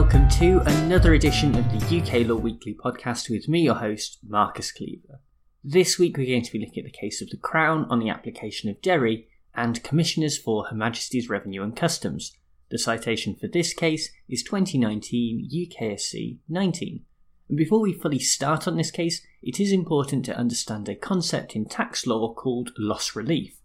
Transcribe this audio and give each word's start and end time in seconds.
welcome 0.00 0.28
to 0.28 0.60
another 0.66 1.14
edition 1.14 1.56
of 1.56 1.64
the 1.70 1.98
UK 1.98 2.28
Law 2.28 2.36
Weekly 2.36 2.74
podcast 2.74 3.30
with 3.30 3.48
me, 3.48 3.62
your 3.62 3.76
host, 3.76 4.18
Marcus 4.28 4.70
Cleaver. 4.70 5.22
This 5.64 5.98
week 5.98 6.18
we're 6.18 6.26
going 6.26 6.42
to 6.42 6.52
be 6.52 6.58
looking 6.58 6.84
at 6.84 6.92
the 6.92 6.98
case 6.98 7.22
of 7.22 7.30
the 7.30 7.38
Crown 7.38 7.86
on 7.88 7.98
the 7.98 8.10
application 8.10 8.68
of 8.68 8.82
Derry 8.82 9.26
and 9.54 9.82
Commissioners 9.82 10.36
for 10.36 10.66
Her 10.66 10.76
Majesty's 10.76 11.30
Revenue 11.30 11.62
and 11.62 11.74
Customs. 11.74 12.36
The 12.70 12.78
citation 12.78 13.36
for 13.36 13.46
this 13.46 13.72
case 13.72 14.10
is 14.28 14.42
2019 14.42 15.48
UKSC 15.50 16.40
19. 16.46 17.00
And 17.48 17.56
before 17.56 17.80
we 17.80 17.94
fully 17.94 18.18
start 18.18 18.68
on 18.68 18.76
this 18.76 18.90
case, 18.90 19.26
it 19.42 19.58
is 19.58 19.72
important 19.72 20.26
to 20.26 20.36
understand 20.36 20.90
a 20.90 20.94
concept 20.94 21.56
in 21.56 21.64
tax 21.64 22.06
law 22.06 22.34
called 22.34 22.72
loss 22.76 23.16
relief. 23.16 23.62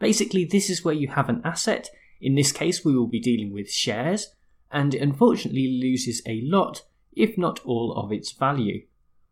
Basically, 0.00 0.44
this 0.44 0.70
is 0.70 0.84
where 0.84 0.92
you 0.92 1.06
have 1.06 1.28
an 1.28 1.40
asset, 1.44 1.88
in 2.20 2.34
this 2.34 2.50
case, 2.50 2.84
we 2.84 2.96
will 2.96 3.06
be 3.06 3.20
dealing 3.20 3.52
with 3.52 3.70
shares, 3.70 4.32
and 4.70 4.94
unfortunately 4.94 5.80
loses 5.80 6.22
a 6.26 6.40
lot, 6.44 6.82
if 7.12 7.36
not 7.38 7.60
all, 7.64 7.92
of 7.96 8.12
its 8.12 8.32
value. 8.32 8.86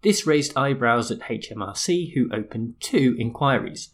This 0.03 0.27
raised 0.27 0.57
eyebrows 0.57 1.11
at 1.11 1.21
HMRC, 1.21 2.15
who 2.15 2.33
opened 2.33 2.77
two 2.81 3.17
inquiries. 3.19 3.91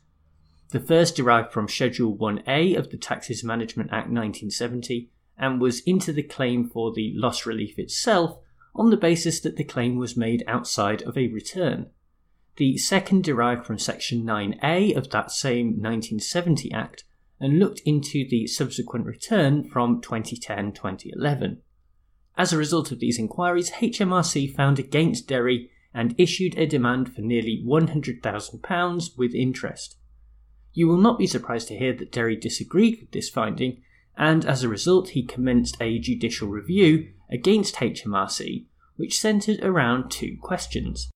The 0.71 0.81
first 0.81 1.17
derived 1.17 1.53
from 1.53 1.69
Schedule 1.69 2.17
1A 2.17 2.77
of 2.77 2.91
the 2.91 2.97
Taxes 2.97 3.45
Management 3.45 3.91
Act 3.91 4.09
1970 4.09 5.11
and 5.39 5.61
was 5.61 5.81
into 5.81 6.13
the 6.13 6.23
claim 6.23 6.69
for 6.69 6.93
the 6.93 7.13
loss 7.15 7.47
relief 7.47 7.79
itself 7.79 8.39
on 8.77 8.91
the 8.91 8.97
basis 8.97 9.41
that 9.41 9.57
the 9.57 9.65
claim 9.65 9.97
was 9.97 10.17
made 10.17 10.45
outside 10.47 11.03
of 11.03 11.17
a 11.17 11.29
return. 11.29 11.91
The 12.57 12.79
second 12.79 13.25
derived 13.25 13.67
from 13.67 13.79
Section 13.79 14.25
9A 14.25 14.97
of 14.97 15.11
that 15.11 15.31
same 15.31 15.69
1970 15.69 16.73
Act 16.73 17.05
and 17.39 17.59
looked 17.59 17.81
into 17.85 18.27
the 18.29 18.47
subsequent 18.47 19.05
return 19.05 19.65
from 19.65 20.01
2010 20.01 20.73
2011. 20.73 21.61
As 22.39 22.53
a 22.53 22.59
result 22.59 22.93
of 22.93 23.01
these 23.01 23.19
inquiries, 23.19 23.71
HMRC 23.73 24.55
found 24.55 24.79
against 24.79 25.29
Derry 25.29 25.71
and 25.95 26.15
issued 26.19 26.57
a 26.59 26.67
demand 26.67 27.15
for 27.15 27.23
nearly 27.23 27.63
£100,000 27.67 29.19
with 29.19 29.35
interest. 29.35 29.97
You 30.73 30.89
will 30.89 30.99
not 30.99 31.19
be 31.19 31.27
surprised 31.27 31.69
to 31.69 31.79
hear 31.79 31.95
that 31.95 32.13
Derry 32.13 32.37
disagreed 32.37 32.99
with 33.01 33.13
this 33.13 33.31
finding, 33.31 33.83
and 34.17 34.45
as 34.45 34.63
a 34.63 34.69
result, 34.69 35.11
he 35.11 35.25
commenced 35.25 35.77
a 35.81 35.99
judicial 35.99 36.49
review 36.49 37.13
against 37.31 37.77
HMRC, 37.77 38.67
which 38.97 39.19
centred 39.19 39.63
around 39.63 40.11
two 40.11 40.37
questions. 40.41 41.11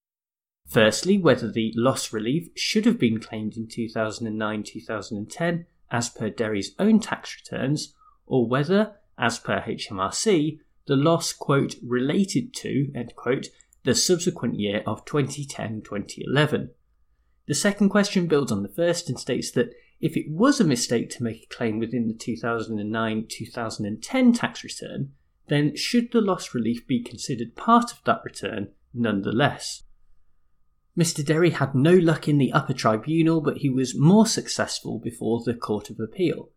Firstly, 0.68 1.18
whether 1.18 1.50
the 1.50 1.72
loss 1.74 2.12
relief 2.12 2.48
should 2.54 2.84
have 2.86 2.98
been 2.98 3.18
claimed 3.18 3.56
in 3.56 3.66
2009 3.66 4.62
2010 4.62 5.66
as 5.90 6.08
per 6.08 6.30
Derry's 6.30 6.74
own 6.78 7.00
tax 7.00 7.36
returns, 7.36 7.94
or 8.26 8.46
whether, 8.46 8.96
as 9.18 9.38
per 9.38 9.60
HMRC, 9.60 10.60
the 10.86 10.96
loss, 10.96 11.32
quote, 11.32 11.74
related 11.82 12.54
to, 12.54 12.90
end 12.94 13.14
quote, 13.16 13.48
the 13.84 13.94
subsequent 13.94 14.58
year 14.58 14.82
of 14.86 15.04
2010 15.04 15.82
2011. 15.82 16.70
The 17.46 17.54
second 17.54 17.88
question 17.88 18.28
builds 18.28 18.52
on 18.52 18.62
the 18.62 18.68
first 18.68 19.08
and 19.08 19.18
states 19.18 19.50
that 19.52 19.74
if 20.00 20.16
it 20.16 20.30
was 20.30 20.60
a 20.60 20.64
mistake 20.64 21.10
to 21.10 21.22
make 21.22 21.42
a 21.42 21.54
claim 21.54 21.78
within 21.78 22.06
the 22.06 22.14
2009 22.14 23.26
2010 23.28 24.32
tax 24.32 24.64
return, 24.64 25.12
then 25.50 25.76
should 25.76 26.12
the 26.12 26.20
loss 26.20 26.54
relief 26.54 26.86
be 26.86 27.02
considered 27.02 27.56
part 27.56 27.92
of 27.92 28.00
that 28.04 28.22
return 28.24 28.68
nonetheless? 28.94 29.82
Mr. 30.96 31.24
Derry 31.24 31.50
had 31.50 31.74
no 31.74 31.92
luck 31.92 32.28
in 32.28 32.38
the 32.38 32.52
upper 32.52 32.72
tribunal, 32.72 33.40
but 33.40 33.58
he 33.58 33.68
was 33.68 33.98
more 33.98 34.26
successful 34.26 34.98
before 34.98 35.42
the 35.44 35.54
Court 35.54 35.90
of 35.90 35.98
Appeal. 36.00 36.50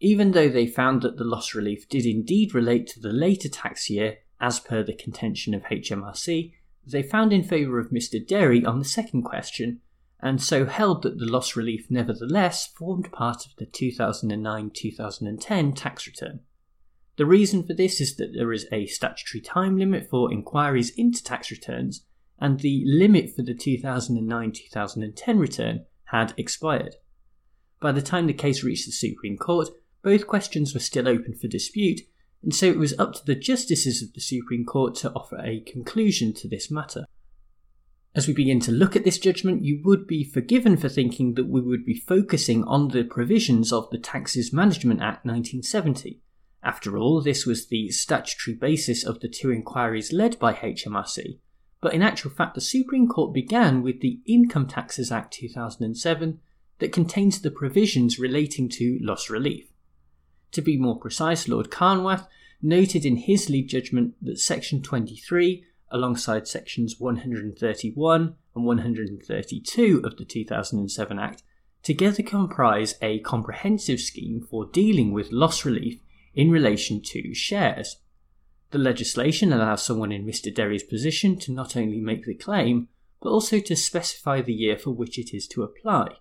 Even 0.00 0.32
though 0.32 0.48
they 0.48 0.66
found 0.66 1.02
that 1.02 1.16
the 1.16 1.24
loss 1.24 1.54
relief 1.54 1.88
did 1.88 2.04
indeed 2.04 2.54
relate 2.54 2.88
to 2.88 3.00
the 3.00 3.12
later 3.12 3.48
tax 3.48 3.88
year, 3.88 4.18
as 4.40 4.58
per 4.58 4.82
the 4.82 4.92
contention 4.92 5.54
of 5.54 5.62
HMRC, 5.64 6.52
they 6.84 7.02
found 7.02 7.32
in 7.32 7.44
favour 7.44 7.78
of 7.78 7.90
Mr. 7.90 8.26
Derry 8.26 8.64
on 8.64 8.80
the 8.80 8.84
second 8.84 9.22
question, 9.22 9.80
and 10.20 10.42
so 10.42 10.66
held 10.66 11.02
that 11.02 11.18
the 11.18 11.30
loss 11.30 11.54
relief 11.54 11.86
nevertheless 11.88 12.66
formed 12.66 13.12
part 13.12 13.46
of 13.46 13.54
the 13.56 13.66
2009 13.66 14.70
2010 14.74 15.72
tax 15.74 16.06
return. 16.06 16.40
The 17.22 17.26
reason 17.26 17.62
for 17.62 17.72
this 17.72 18.00
is 18.00 18.16
that 18.16 18.32
there 18.34 18.52
is 18.52 18.66
a 18.72 18.86
statutory 18.86 19.40
time 19.40 19.78
limit 19.78 20.10
for 20.10 20.32
inquiries 20.32 20.90
into 20.96 21.22
tax 21.22 21.52
returns, 21.52 22.04
and 22.40 22.58
the 22.58 22.82
limit 22.84 23.30
for 23.30 23.42
the 23.42 23.54
2009 23.54 24.50
2010 24.50 25.38
return 25.38 25.84
had 26.06 26.34
expired. 26.36 26.96
By 27.80 27.92
the 27.92 28.02
time 28.02 28.26
the 28.26 28.32
case 28.32 28.64
reached 28.64 28.86
the 28.86 28.90
Supreme 28.90 29.36
Court, 29.36 29.68
both 30.02 30.26
questions 30.26 30.74
were 30.74 30.80
still 30.80 31.06
open 31.06 31.32
for 31.34 31.46
dispute, 31.46 32.00
and 32.42 32.52
so 32.52 32.66
it 32.66 32.76
was 32.76 32.98
up 32.98 33.14
to 33.14 33.24
the 33.24 33.36
justices 33.36 34.02
of 34.02 34.12
the 34.14 34.20
Supreme 34.20 34.64
Court 34.64 34.96
to 34.96 35.12
offer 35.12 35.38
a 35.38 35.60
conclusion 35.60 36.34
to 36.34 36.48
this 36.48 36.72
matter. 36.72 37.04
As 38.16 38.26
we 38.26 38.34
begin 38.34 38.58
to 38.62 38.72
look 38.72 38.96
at 38.96 39.04
this 39.04 39.20
judgment, 39.20 39.62
you 39.62 39.80
would 39.84 40.08
be 40.08 40.24
forgiven 40.24 40.76
for 40.76 40.88
thinking 40.88 41.34
that 41.34 41.46
we 41.46 41.60
would 41.60 41.84
be 41.84 41.94
focusing 41.94 42.64
on 42.64 42.88
the 42.88 43.04
provisions 43.04 43.72
of 43.72 43.88
the 43.90 43.98
Taxes 43.98 44.52
Management 44.52 45.00
Act 45.00 45.24
1970. 45.24 46.20
After 46.64 46.96
all, 46.96 47.20
this 47.20 47.44
was 47.44 47.66
the 47.66 47.90
statutory 47.90 48.56
basis 48.56 49.04
of 49.04 49.20
the 49.20 49.28
two 49.28 49.50
inquiries 49.50 50.12
led 50.12 50.38
by 50.38 50.54
HMRC, 50.54 51.38
but 51.80 51.92
in 51.92 52.02
actual 52.02 52.30
fact, 52.30 52.54
the 52.54 52.60
Supreme 52.60 53.08
Court 53.08 53.34
began 53.34 53.82
with 53.82 54.00
the 54.00 54.20
Income 54.26 54.68
Taxes 54.68 55.10
Act 55.10 55.34
2007 55.34 56.38
that 56.78 56.92
contains 56.92 57.40
the 57.40 57.50
provisions 57.50 58.18
relating 58.18 58.68
to 58.68 58.98
loss 59.02 59.28
relief. 59.28 59.72
To 60.52 60.62
be 60.62 60.76
more 60.76 60.98
precise, 60.98 61.48
Lord 61.48 61.70
Carnwath 61.70 62.28
noted 62.62 63.04
in 63.04 63.16
his 63.16 63.50
lead 63.50 63.68
judgment 63.68 64.14
that 64.22 64.38
Section 64.38 64.82
23, 64.82 65.64
alongside 65.90 66.46
Sections 66.46 67.00
131 67.00 68.36
and 68.54 68.64
132 68.64 70.02
of 70.04 70.16
the 70.16 70.24
2007 70.24 71.18
Act, 71.18 71.42
together 71.82 72.22
comprise 72.22 72.94
a 73.02 73.18
comprehensive 73.20 73.98
scheme 73.98 74.46
for 74.48 74.66
dealing 74.66 75.12
with 75.12 75.32
loss 75.32 75.64
relief 75.64 75.98
in 76.34 76.50
relation 76.50 77.00
to 77.02 77.34
shares. 77.34 77.96
The 78.70 78.78
legislation 78.78 79.52
allows 79.52 79.82
someone 79.82 80.12
in 80.12 80.24
Mr. 80.24 80.54
Derry's 80.54 80.82
position 80.82 81.38
to 81.40 81.52
not 81.52 81.76
only 81.76 82.00
make 82.00 82.24
the 82.24 82.34
claim, 82.34 82.88
but 83.20 83.30
also 83.30 83.60
to 83.60 83.76
specify 83.76 84.40
the 84.40 84.54
year 84.54 84.78
for 84.78 84.90
which 84.90 85.18
it 85.18 85.34
is 85.34 85.46
to 85.48 85.62
apply. 85.62 86.16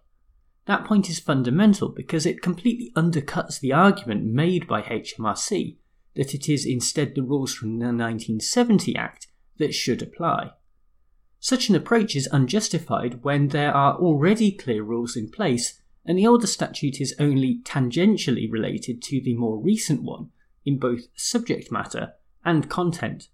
That 0.66 0.86
point 0.86 1.10
is 1.10 1.20
fundamental 1.20 1.90
because 1.90 2.26
it 2.26 2.42
completely 2.42 2.92
undercuts 2.96 3.60
the 3.60 3.74
argument 3.74 4.26
made 4.26 4.68
by 4.68 4.84
HMRC 4.84 5.78
that 6.16 6.34
it 6.36 6.50
is 6.50 6.66
instead 6.66 7.16
the 7.16 7.24
rules 7.24 7.54
from 7.54 7.80
the 7.80 7.86
1970 7.86 8.96
Act 8.96 9.28
that 9.58 9.74
should 9.74 10.02
apply. 10.02 10.52
Such 11.40 11.70
an 11.70 11.76
approach 11.76 12.16
is 12.16 12.30
unjustified 12.32 13.24
when 13.24 13.48
there 13.48 13.74
are 13.74 13.96
already 13.96 14.52
clear 14.52 14.84
rules 14.84 15.16
in 15.16 15.32
place 15.32 15.81
and 16.06 16.18
the 16.18 16.28
older 16.28 16.48
statute 16.48 17.00
is 17.00 17.16
only 17.20 17.60
tangentially 17.64 18.52
related 18.52 19.02
to 19.02 19.22
the 19.22 19.36
more 19.36 19.60
recent 19.60 20.04
one 20.04 20.30
in 20.66 20.80
both 20.80 21.08
subject 21.16 21.72
matter 21.72 22.14
and 22.44 22.70
content. 22.70 23.30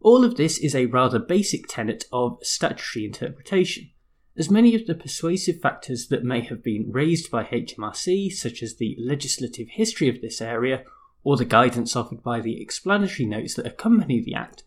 All 0.00 0.24
of 0.24 0.36
this 0.36 0.58
is 0.58 0.74
a 0.74 0.86
rather 0.86 1.18
basic 1.18 1.66
tenet 1.68 2.04
of 2.12 2.38
statutory 2.42 3.04
interpretation, 3.04 3.90
as 4.36 4.50
many 4.50 4.74
of 4.74 4.86
the 4.86 4.94
persuasive 4.94 5.60
factors 5.60 6.08
that 6.08 6.24
may 6.24 6.40
have 6.42 6.62
been 6.62 6.90
raised 6.92 7.30
by 7.30 7.44
HMRC, 7.44 8.32
such 8.32 8.62
as 8.62 8.76
the 8.76 8.96
legislative 8.98 9.68
history 9.70 10.08
of 10.08 10.20
this 10.20 10.40
area 10.40 10.84
or 11.24 11.36
the 11.36 11.44
guidance 11.44 11.96
offered 11.96 12.22
by 12.22 12.40
the 12.40 12.60
explanatory 12.60 13.26
notes 13.26 13.54
that 13.54 13.66
accompany 13.66 14.22
the 14.22 14.34
Act, 14.34 14.62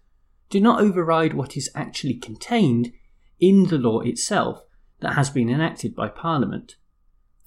do 0.49 0.59
not 0.59 0.81
override 0.81 1.33
what 1.33 1.55
is 1.55 1.69
actually 1.75 2.15
contained 2.15 2.91
in 3.39 3.67
the 3.67 3.77
law 3.77 4.01
itself 4.01 4.63
that 4.99 5.13
has 5.13 5.29
been 5.29 5.49
enacted 5.49 5.95
by 5.95 6.09
Parliament. 6.09 6.75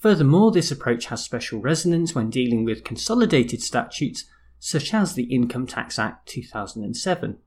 Furthermore, 0.03 0.51
this 0.51 0.73
approach 0.73 1.07
has 1.07 1.23
special 1.23 1.61
resonance 1.61 2.13
when 2.13 2.29
dealing 2.29 2.65
with 2.65 2.83
consolidated 2.83 3.63
statutes 3.63 4.25
such 4.59 4.93
as 4.93 5.15
the 5.15 5.33
Income 5.33 5.69
Tax 5.69 5.97
Act 5.97 6.29
2007. 6.29 7.39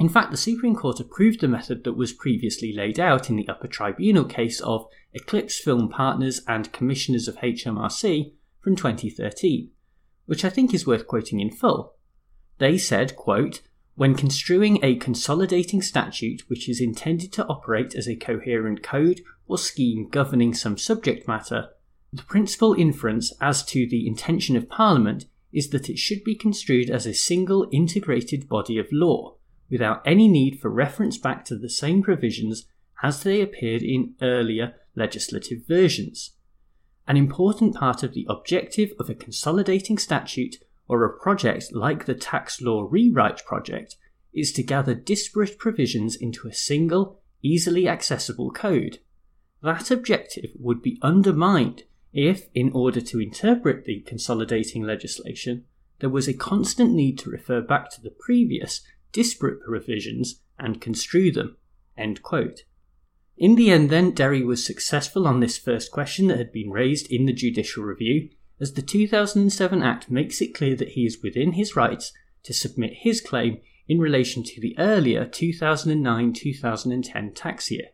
In 0.00 0.08
fact, 0.08 0.32
the 0.32 0.36
Supreme 0.36 0.74
Court 0.74 0.98
approved 0.98 1.40
the 1.40 1.46
method 1.46 1.84
that 1.84 1.92
was 1.92 2.12
previously 2.12 2.72
laid 2.72 2.98
out 2.98 3.30
in 3.30 3.36
the 3.36 3.46
upper 3.46 3.68
tribunal 3.68 4.24
case 4.24 4.60
of 4.60 4.86
Eclipse 5.14 5.60
Film 5.60 5.88
Partners 5.88 6.40
and 6.48 6.72
Commissioners 6.72 7.28
of 7.28 7.36
HMRC 7.36 8.32
from 8.60 8.74
2013, 8.74 9.70
which 10.26 10.44
I 10.44 10.50
think 10.50 10.74
is 10.74 10.84
worth 10.84 11.06
quoting 11.06 11.38
in 11.38 11.52
full. 11.52 11.94
They 12.58 12.76
said, 12.76 13.14
quote, 13.14 13.60
when 13.98 14.14
construing 14.14 14.78
a 14.84 14.94
consolidating 14.94 15.82
statute 15.82 16.44
which 16.46 16.68
is 16.68 16.80
intended 16.80 17.32
to 17.32 17.44
operate 17.46 17.96
as 17.96 18.06
a 18.06 18.14
coherent 18.14 18.80
code 18.80 19.20
or 19.48 19.58
scheme 19.58 20.08
governing 20.08 20.54
some 20.54 20.78
subject 20.78 21.26
matter, 21.26 21.70
the 22.12 22.22
principal 22.22 22.74
inference 22.74 23.32
as 23.40 23.64
to 23.64 23.88
the 23.88 24.06
intention 24.06 24.54
of 24.54 24.68
Parliament 24.68 25.24
is 25.52 25.70
that 25.70 25.90
it 25.90 25.98
should 25.98 26.22
be 26.22 26.36
construed 26.36 26.88
as 26.88 27.06
a 27.06 27.12
single 27.12 27.68
integrated 27.72 28.48
body 28.48 28.78
of 28.78 28.86
law, 28.92 29.34
without 29.68 30.00
any 30.06 30.28
need 30.28 30.60
for 30.60 30.70
reference 30.70 31.18
back 31.18 31.44
to 31.44 31.56
the 31.56 31.68
same 31.68 32.00
provisions 32.00 32.66
as 33.02 33.24
they 33.24 33.40
appeared 33.40 33.82
in 33.82 34.14
earlier 34.22 34.74
legislative 34.94 35.66
versions. 35.66 36.36
An 37.08 37.16
important 37.16 37.74
part 37.74 38.04
of 38.04 38.14
the 38.14 38.26
objective 38.28 38.92
of 39.00 39.10
a 39.10 39.14
consolidating 39.16 39.98
statute 39.98 40.58
or 40.88 41.04
a 41.04 41.18
project 41.18 41.72
like 41.72 42.06
the 42.06 42.14
Tax 42.14 42.60
Law 42.60 42.88
Rewrite 42.90 43.44
Project 43.44 43.96
is 44.32 44.52
to 44.52 44.62
gather 44.62 44.94
disparate 44.94 45.58
provisions 45.58 46.16
into 46.16 46.48
a 46.48 46.54
single, 46.54 47.20
easily 47.42 47.88
accessible 47.88 48.50
code. 48.50 48.98
That 49.62 49.90
objective 49.90 50.50
would 50.58 50.82
be 50.82 50.98
undermined 51.02 51.84
if, 52.12 52.48
in 52.54 52.72
order 52.72 53.00
to 53.00 53.20
interpret 53.20 53.84
the 53.84 54.00
consolidating 54.00 54.82
legislation, 54.82 55.64
there 56.00 56.08
was 56.08 56.28
a 56.28 56.34
constant 56.34 56.92
need 56.92 57.18
to 57.18 57.30
refer 57.30 57.60
back 57.60 57.90
to 57.90 58.00
the 58.00 58.10
previous, 58.10 58.80
disparate 59.12 59.60
provisions 59.62 60.40
and 60.58 60.80
construe 60.80 61.32
them. 61.32 61.56
In 63.36 63.54
the 63.54 63.70
end, 63.70 63.90
then, 63.90 64.12
Derry 64.12 64.44
was 64.44 64.64
successful 64.64 65.26
on 65.26 65.40
this 65.40 65.58
first 65.58 65.92
question 65.92 66.28
that 66.28 66.38
had 66.38 66.52
been 66.52 66.70
raised 66.70 67.10
in 67.10 67.26
the 67.26 67.32
judicial 67.32 67.84
review, 67.84 68.30
as 68.60 68.72
the 68.72 68.82
2007 68.82 69.82
Act 69.82 70.10
makes 70.10 70.40
it 70.40 70.54
clear 70.54 70.74
that 70.76 70.90
he 70.90 71.06
is 71.06 71.22
within 71.22 71.52
his 71.52 71.76
rights 71.76 72.12
to 72.42 72.52
submit 72.52 72.92
his 72.98 73.20
claim 73.20 73.60
in 73.88 74.00
relation 74.00 74.42
to 74.42 74.60
the 74.60 74.78
earlier 74.78 75.24
2009 75.24 76.32
2010 76.32 77.32
tax 77.32 77.70
year. 77.70 77.88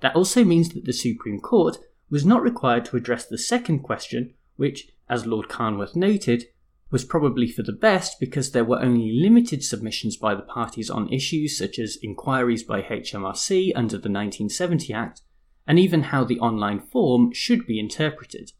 That 0.00 0.14
also 0.14 0.44
means 0.44 0.70
that 0.70 0.84
the 0.84 0.92
Supreme 0.92 1.40
Court 1.40 1.78
was 2.10 2.24
not 2.24 2.42
required 2.42 2.84
to 2.86 2.96
address 2.96 3.26
the 3.26 3.38
second 3.38 3.80
question, 3.80 4.34
which, 4.56 4.88
as 5.08 5.26
Lord 5.26 5.48
Carnwath 5.48 5.96
noted, 5.96 6.46
was 6.90 7.04
probably 7.04 7.50
for 7.50 7.62
the 7.62 7.72
best 7.72 8.18
because 8.18 8.52
there 8.52 8.64
were 8.64 8.80
only 8.80 9.12
limited 9.12 9.62
submissions 9.62 10.16
by 10.16 10.34
the 10.34 10.42
parties 10.42 10.88
on 10.88 11.12
issues 11.12 11.58
such 11.58 11.78
as 11.78 11.98
inquiries 12.02 12.62
by 12.62 12.80
HMRC 12.80 13.72
under 13.74 13.96
the 13.98 14.08
1970 14.08 14.92
Act, 14.92 15.20
and 15.66 15.78
even 15.78 16.04
how 16.04 16.24
the 16.24 16.40
online 16.40 16.80
form 16.80 17.32
should 17.32 17.66
be 17.66 17.78
interpreted. 17.78 18.52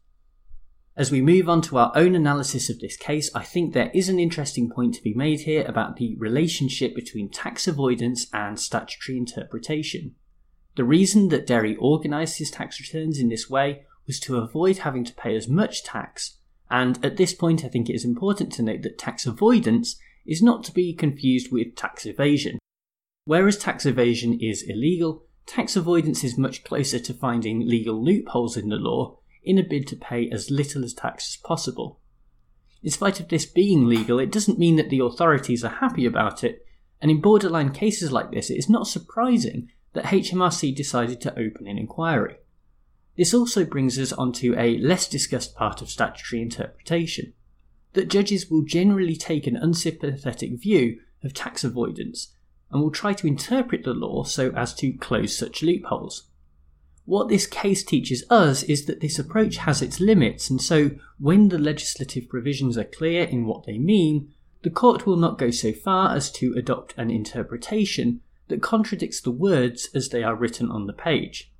As 0.99 1.11
we 1.11 1.21
move 1.21 1.47
on 1.47 1.61
to 1.61 1.77
our 1.77 1.93
own 1.95 2.13
analysis 2.13 2.69
of 2.69 2.81
this 2.81 2.97
case, 2.97 3.31
I 3.33 3.41
think 3.41 3.73
there 3.73 3.89
is 3.93 4.09
an 4.09 4.19
interesting 4.19 4.69
point 4.69 4.95
to 4.95 5.01
be 5.01 5.13
made 5.13 5.39
here 5.39 5.63
about 5.65 5.95
the 5.95 6.17
relationship 6.17 6.93
between 6.93 7.29
tax 7.29 7.69
avoidance 7.69 8.27
and 8.33 8.59
statutory 8.59 9.17
interpretation. 9.17 10.15
The 10.75 10.83
reason 10.83 11.29
that 11.29 11.47
Derry 11.47 11.77
organised 11.77 12.39
his 12.39 12.51
tax 12.51 12.81
returns 12.81 13.17
in 13.17 13.29
this 13.29 13.49
way 13.49 13.83
was 14.07 14.19
to 14.19 14.39
avoid 14.39 14.79
having 14.79 15.05
to 15.05 15.13
pay 15.13 15.37
as 15.37 15.47
much 15.47 15.85
tax 15.85 16.35
and 16.69 17.03
at 17.03 17.15
this 17.15 17.33
point, 17.33 17.63
I 17.63 17.69
think 17.69 17.89
it 17.89 17.95
is 17.95 18.03
important 18.03 18.51
to 18.53 18.61
note 18.61 18.81
that 18.81 18.97
tax 18.97 19.25
avoidance 19.25 19.95
is 20.27 20.43
not 20.43 20.65
to 20.65 20.73
be 20.73 20.93
confused 20.93 21.49
with 21.49 21.77
tax 21.77 22.05
evasion. 22.05 22.59
Whereas 23.23 23.57
tax 23.57 23.85
evasion 23.85 24.37
is 24.41 24.65
illegal, 24.67 25.23
tax 25.45 25.77
avoidance 25.77 26.25
is 26.25 26.37
much 26.37 26.65
closer 26.65 26.99
to 26.99 27.13
finding 27.13 27.67
legal 27.67 28.03
loopholes 28.03 28.57
in 28.57 28.67
the 28.67 28.75
law 28.75 29.19
in 29.49 29.57
a 29.57 29.63
bid 29.63 29.87
to 29.87 29.95
pay 29.95 30.29
as 30.29 30.51
little 30.51 30.83
as 30.83 30.93
tax 30.93 31.31
as 31.33 31.37
possible. 31.37 31.99
In 32.83 32.91
spite 32.91 33.19
of 33.19 33.29
this 33.29 33.47
being 33.47 33.87
legal, 33.87 34.19
it 34.19 34.31
doesn't 34.31 34.59
mean 34.59 34.75
that 34.75 34.91
the 34.91 34.99
authorities 34.99 35.63
are 35.63 35.79
happy 35.81 36.05
about 36.05 36.43
it, 36.43 36.63
and 37.01 37.09
in 37.09 37.19
borderline 37.19 37.71
cases 37.71 38.11
like 38.11 38.29
this, 38.29 38.51
it 38.51 38.59
is 38.59 38.69
not 38.69 38.85
surprising 38.85 39.71
that 39.93 40.05
HMRC 40.05 40.75
decided 40.75 41.19
to 41.21 41.31
open 41.31 41.65
an 41.65 41.79
inquiry. 41.79 42.35
This 43.17 43.33
also 43.33 43.65
brings 43.65 43.97
us 43.97 44.13
onto 44.13 44.53
a 44.55 44.77
less 44.77 45.07
discussed 45.07 45.55
part 45.55 45.81
of 45.81 45.89
statutory 45.89 46.43
interpretation 46.43 47.33
that 47.93 48.07
judges 48.07 48.51
will 48.51 48.61
generally 48.61 49.15
take 49.15 49.47
an 49.47 49.57
unsympathetic 49.57 50.61
view 50.61 50.99
of 51.23 51.33
tax 51.33 51.63
avoidance 51.63 52.35
and 52.69 52.83
will 52.83 52.91
try 52.91 53.13
to 53.13 53.25
interpret 53.25 53.83
the 53.83 53.95
law 53.95 54.23
so 54.23 54.51
as 54.51 54.75
to 54.75 54.93
close 54.93 55.35
such 55.35 55.63
loopholes. 55.63 56.28
What 57.09 57.27
this 57.27 57.47
case 57.47 57.83
teaches 57.83 58.23
us 58.29 58.61
is 58.61 58.85
that 58.85 58.99
this 58.99 59.17
approach 59.17 59.57
has 59.57 59.81
its 59.81 59.99
limits, 59.99 60.51
and 60.51 60.61
so 60.61 60.91
when 61.17 61.49
the 61.49 61.57
legislative 61.57 62.29
provisions 62.29 62.77
are 62.77 62.83
clear 62.83 63.23
in 63.23 63.47
what 63.47 63.65
they 63.65 63.79
mean, 63.79 64.31
the 64.61 64.69
court 64.69 65.07
will 65.07 65.15
not 65.15 65.39
go 65.39 65.49
so 65.49 65.73
far 65.73 66.15
as 66.15 66.31
to 66.33 66.53
adopt 66.55 66.93
an 66.97 67.09
interpretation 67.09 68.21
that 68.49 68.61
contradicts 68.61 69.21
the 69.21 69.31
words 69.31 69.89
as 69.95 70.09
they 70.09 70.21
are 70.21 70.35
written 70.35 70.69
on 70.69 70.85
the 70.85 70.93
page. 70.93 71.51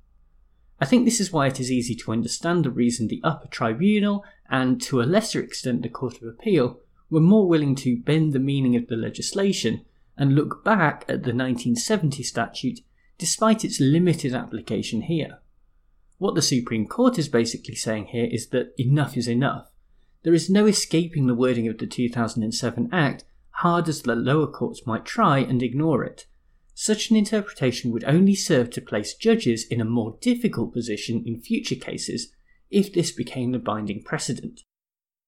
I 0.80 0.84
think 0.84 1.04
this 1.04 1.18
is 1.18 1.32
why 1.32 1.48
it 1.48 1.58
is 1.58 1.72
easy 1.72 1.96
to 1.96 2.12
understand 2.12 2.64
the 2.64 2.70
reason 2.70 3.08
the 3.08 3.20
upper 3.24 3.48
tribunal, 3.48 4.24
and 4.48 4.80
to 4.82 5.00
a 5.00 5.02
lesser 5.02 5.40
extent 5.40 5.82
the 5.82 5.88
Court 5.88 6.22
of 6.22 6.28
Appeal, 6.28 6.78
were 7.10 7.18
more 7.18 7.48
willing 7.48 7.74
to 7.74 7.96
bend 7.96 8.34
the 8.34 8.38
meaning 8.38 8.76
of 8.76 8.86
the 8.86 8.94
legislation 8.94 9.84
and 10.16 10.36
look 10.36 10.62
back 10.62 11.00
at 11.08 11.24
the 11.24 11.34
1970 11.34 12.22
statute 12.22 12.80
despite 13.20 13.66
its 13.66 13.78
limited 13.78 14.32
application 14.32 15.02
here. 15.02 15.40
What 16.16 16.34
the 16.34 16.40
Supreme 16.42 16.86
Court 16.86 17.18
is 17.18 17.28
basically 17.28 17.74
saying 17.74 18.06
here 18.06 18.24
is 18.24 18.48
that 18.48 18.72
enough 18.78 19.14
is 19.14 19.28
enough. 19.28 19.70
There 20.22 20.32
is 20.32 20.48
no 20.48 20.64
escaping 20.64 21.26
the 21.26 21.34
wording 21.34 21.68
of 21.68 21.76
the 21.76 21.86
2007 21.86 22.88
Act, 22.90 23.24
hard 23.50 23.90
as 23.90 24.00
the 24.00 24.14
lower 24.14 24.46
courts 24.46 24.86
might 24.86 25.04
try 25.04 25.38
and 25.38 25.62
ignore 25.62 26.02
it. 26.02 26.26
Such 26.74 27.10
an 27.10 27.16
interpretation 27.16 27.92
would 27.92 28.04
only 28.04 28.34
serve 28.34 28.70
to 28.70 28.80
place 28.80 29.12
judges 29.12 29.66
in 29.66 29.82
a 29.82 29.84
more 29.84 30.16
difficult 30.22 30.72
position 30.72 31.22
in 31.26 31.42
future 31.42 31.74
cases 31.74 32.32
if 32.70 32.90
this 32.90 33.12
became 33.12 33.52
the 33.52 33.58
binding 33.58 34.02
precedent. 34.02 34.62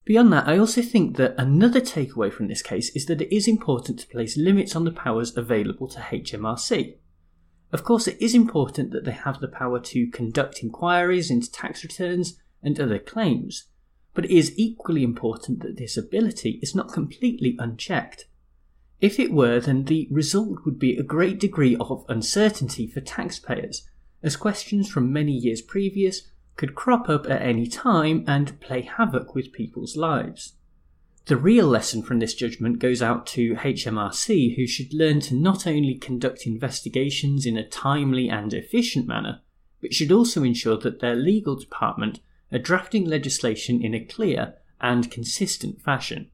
Beyond 0.06 0.32
that, 0.32 0.48
I 0.48 0.56
also 0.56 0.80
think 0.80 1.18
that 1.18 1.34
another 1.36 1.82
takeaway 1.82 2.32
from 2.32 2.48
this 2.48 2.62
case 2.62 2.88
is 2.96 3.04
that 3.06 3.20
it 3.20 3.34
is 3.34 3.46
important 3.46 4.00
to 4.00 4.06
place 4.06 4.38
limits 4.38 4.74
on 4.74 4.84
the 4.84 4.92
powers 4.92 5.36
available 5.36 5.88
to 5.88 6.00
HMRC. 6.00 6.96
Of 7.72 7.84
course, 7.84 8.06
it 8.06 8.20
is 8.20 8.34
important 8.34 8.90
that 8.92 9.04
they 9.04 9.12
have 9.12 9.40
the 9.40 9.48
power 9.48 9.80
to 9.80 10.06
conduct 10.08 10.62
inquiries 10.62 11.30
into 11.30 11.50
tax 11.50 11.82
returns 11.82 12.38
and 12.62 12.78
other 12.78 12.98
claims, 12.98 13.64
but 14.12 14.26
it 14.26 14.30
is 14.30 14.52
equally 14.56 15.02
important 15.02 15.62
that 15.62 15.78
this 15.78 15.96
ability 15.96 16.60
is 16.62 16.74
not 16.74 16.92
completely 16.92 17.56
unchecked. 17.58 18.26
If 19.00 19.18
it 19.18 19.32
were, 19.32 19.58
then 19.58 19.86
the 19.86 20.06
result 20.10 20.64
would 20.64 20.78
be 20.78 20.96
a 20.96 21.02
great 21.02 21.40
degree 21.40 21.74
of 21.76 22.04
uncertainty 22.08 22.86
for 22.86 23.00
taxpayers, 23.00 23.88
as 24.22 24.36
questions 24.36 24.88
from 24.88 25.12
many 25.12 25.32
years 25.32 25.62
previous 25.62 26.28
could 26.56 26.74
crop 26.74 27.08
up 27.08 27.24
at 27.28 27.42
any 27.42 27.66
time 27.66 28.22
and 28.28 28.60
play 28.60 28.82
havoc 28.82 29.34
with 29.34 29.52
people's 29.52 29.96
lives. 29.96 30.52
The 31.26 31.36
real 31.36 31.68
lesson 31.68 32.02
from 32.02 32.18
this 32.18 32.34
judgment 32.34 32.80
goes 32.80 33.00
out 33.00 33.26
to 33.28 33.54
HMRC, 33.54 34.56
who 34.56 34.66
should 34.66 34.92
learn 34.92 35.20
to 35.20 35.34
not 35.34 35.68
only 35.68 35.94
conduct 35.94 36.46
investigations 36.46 37.46
in 37.46 37.56
a 37.56 37.66
timely 37.66 38.28
and 38.28 38.52
efficient 38.52 39.06
manner, 39.06 39.40
but 39.80 39.94
should 39.94 40.10
also 40.10 40.42
ensure 40.42 40.76
that 40.78 41.00
their 41.00 41.14
legal 41.14 41.54
department 41.54 42.18
are 42.50 42.58
drafting 42.58 43.04
legislation 43.04 43.84
in 43.84 43.94
a 43.94 44.04
clear 44.04 44.54
and 44.80 45.12
consistent 45.12 45.80
fashion. 45.80 46.28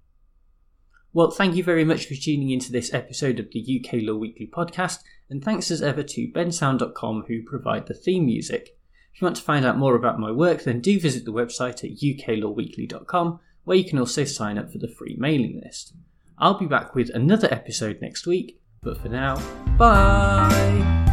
Well, 1.13 1.31
thank 1.31 1.55
you 1.55 1.65
very 1.65 1.85
much 1.85 2.07
for 2.07 2.15
tuning 2.15 2.51
into 2.51 2.73
this 2.73 2.93
episode 2.95 3.39
of 3.39 3.51
the 3.51 3.83
UK 3.85 4.03
Law 4.03 4.17
Weekly 4.17 4.47
podcast, 4.47 5.01
and 5.29 5.45
thanks 5.45 5.71
as 5.71 5.83
ever 5.83 6.03
to 6.03 6.33
bensound.com 6.33 7.25
who 7.29 7.43
provide 7.43 7.87
the 7.87 7.95
theme 7.95 8.25
music. 8.25 8.79
If 9.13 9.21
you 9.21 9.27
want 9.27 9.37
to 9.37 9.43
find 9.43 9.67
out 9.67 9.77
more 9.77 9.97
about 9.97 10.19
my 10.19 10.31
work, 10.31 10.65
then 10.65 10.81
do 10.81 10.99
visit 10.99 11.25
the 11.25 11.33
website 11.33 11.85
at 11.85 11.99
uklawweekly.com, 12.01 13.41
where 13.69 13.77
you 13.77 13.85
can 13.85 13.99
also 13.99 14.25
sign 14.25 14.59
up 14.59 14.73
for 14.73 14.79
the 14.79 14.89
free 14.89 15.15
mailing 15.19 15.61
list. 15.63 15.93
I'll 16.39 16.59
be 16.59 16.67
back 16.67 16.95
with 16.95 17.11
another 17.11 17.49
episode 17.53 18.01
next 18.01 18.27
week, 18.27 18.59
but 18.83 18.99
for 18.99 19.09
now, 19.09 19.37
bye! 19.77 21.08